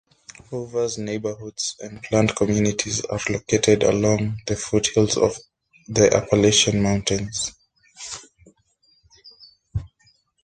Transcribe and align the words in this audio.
Hoover's 0.49 0.97
neighborhoods 0.97 1.75
and 1.79 2.01
planned 2.01 2.35
communities 2.35 3.05
are 3.05 3.19
located 3.29 3.83
along 3.83 4.37
the 4.47 4.55
foothills 4.55 5.15
of 5.15 5.37
the 5.87 6.11
Appalachian 6.11 6.81
Mountains. 6.81 7.51